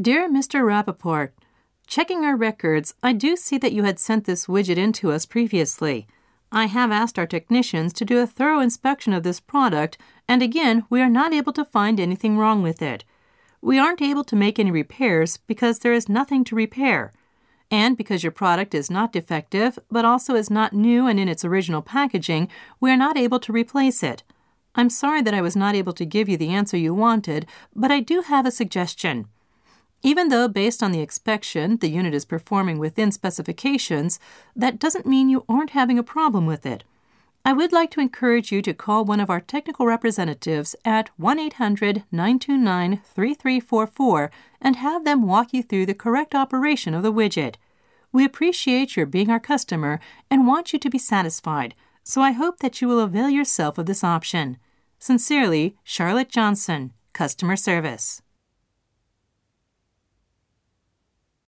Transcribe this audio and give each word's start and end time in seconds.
Dear 0.00 0.28
Mr. 0.28 0.64
Rappaport, 0.64 1.30
Checking 1.86 2.24
our 2.24 2.34
records, 2.34 2.94
I 3.00 3.12
do 3.12 3.36
see 3.36 3.58
that 3.58 3.72
you 3.72 3.84
had 3.84 4.00
sent 4.00 4.24
this 4.24 4.46
widget 4.46 4.76
in 4.76 4.92
to 4.94 5.12
us 5.12 5.24
previously. 5.24 6.08
I 6.50 6.66
have 6.66 6.90
asked 6.90 7.16
our 7.16 7.28
technicians 7.28 7.92
to 7.92 8.04
do 8.04 8.18
a 8.18 8.26
thorough 8.26 8.58
inspection 8.58 9.12
of 9.12 9.22
this 9.22 9.38
product, 9.38 9.96
and 10.26 10.42
again, 10.42 10.84
we 10.90 11.00
are 11.00 11.08
not 11.08 11.32
able 11.32 11.52
to 11.52 11.64
find 11.64 12.00
anything 12.00 12.36
wrong 12.36 12.60
with 12.60 12.82
it. 12.82 13.04
We 13.60 13.78
aren't 13.78 14.02
able 14.02 14.24
to 14.24 14.34
make 14.34 14.58
any 14.58 14.72
repairs 14.72 15.36
because 15.36 15.78
there 15.78 15.92
is 15.92 16.08
nothing 16.08 16.42
to 16.46 16.56
repair. 16.56 17.12
And 17.70 17.96
because 17.96 18.24
your 18.24 18.32
product 18.32 18.74
is 18.74 18.90
not 18.90 19.12
defective, 19.12 19.78
but 19.92 20.04
also 20.04 20.34
is 20.34 20.50
not 20.50 20.72
new 20.72 21.06
and 21.06 21.20
in 21.20 21.28
its 21.28 21.44
original 21.44 21.82
packaging, 21.82 22.48
we 22.80 22.90
are 22.90 22.96
not 22.96 23.16
able 23.16 23.38
to 23.38 23.52
replace 23.52 24.02
it. 24.02 24.24
I'm 24.74 24.90
sorry 24.90 25.22
that 25.22 25.34
I 25.34 25.40
was 25.40 25.54
not 25.54 25.76
able 25.76 25.92
to 25.92 26.04
give 26.04 26.28
you 26.28 26.36
the 26.36 26.50
answer 26.50 26.76
you 26.76 26.92
wanted, 26.94 27.46
but 27.76 27.92
I 27.92 28.00
do 28.00 28.22
have 28.22 28.44
a 28.44 28.50
suggestion. 28.50 29.28
Even 30.04 30.28
though, 30.28 30.48
based 30.48 30.82
on 30.82 30.92
the 30.92 31.00
inspection, 31.00 31.78
the 31.78 31.88
unit 31.88 32.12
is 32.12 32.26
performing 32.26 32.78
within 32.78 33.10
specifications, 33.10 34.20
that 34.54 34.78
doesn't 34.78 35.06
mean 35.06 35.30
you 35.30 35.46
aren't 35.48 35.70
having 35.70 35.98
a 35.98 36.02
problem 36.02 36.44
with 36.44 36.66
it. 36.66 36.84
I 37.42 37.54
would 37.54 37.72
like 37.72 37.90
to 37.92 38.00
encourage 38.00 38.52
you 38.52 38.60
to 38.62 38.74
call 38.74 39.06
one 39.06 39.18
of 39.18 39.30
our 39.30 39.40
technical 39.40 39.86
representatives 39.86 40.76
at 40.84 41.08
1 41.16 41.38
800 41.38 42.04
929 42.12 43.00
3344 43.02 44.30
and 44.60 44.76
have 44.76 45.06
them 45.06 45.26
walk 45.26 45.54
you 45.54 45.62
through 45.62 45.86
the 45.86 45.94
correct 45.94 46.34
operation 46.34 46.92
of 46.92 47.02
the 47.02 47.12
widget. 47.12 47.54
We 48.12 48.26
appreciate 48.26 48.96
your 48.96 49.06
being 49.06 49.30
our 49.30 49.40
customer 49.40 50.00
and 50.30 50.46
want 50.46 50.74
you 50.74 50.78
to 50.80 50.90
be 50.90 50.98
satisfied, 50.98 51.74
so 52.02 52.20
I 52.20 52.32
hope 52.32 52.58
that 52.58 52.82
you 52.82 52.88
will 52.88 53.00
avail 53.00 53.30
yourself 53.30 53.78
of 53.78 53.86
this 53.86 54.04
option. 54.04 54.58
Sincerely, 54.98 55.76
Charlotte 55.82 56.28
Johnson, 56.28 56.92
Customer 57.14 57.56
Service. 57.56 58.20